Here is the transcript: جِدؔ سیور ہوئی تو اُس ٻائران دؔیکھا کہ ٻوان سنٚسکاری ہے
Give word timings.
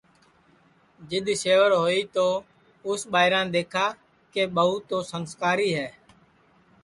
جِدؔ 1.09 1.27
سیور 1.43 1.71
ہوئی 1.81 2.01
تو 2.15 2.25
اُس 2.87 3.01
ٻائران 3.11 3.45
دؔیکھا 3.53 3.85
کہ 4.33 4.41
ٻوان 4.55 5.01
سنٚسکاری 5.11 5.69
ہے 5.77 5.87